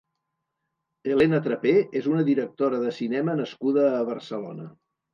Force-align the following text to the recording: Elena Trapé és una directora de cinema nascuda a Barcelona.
Elena 1.15 1.41
Trapé 1.49 1.75
és 2.01 2.09
una 2.15 2.25
directora 2.31 2.83
de 2.87 2.97
cinema 3.03 3.39
nascuda 3.45 3.89
a 3.95 4.05
Barcelona. 4.13 4.71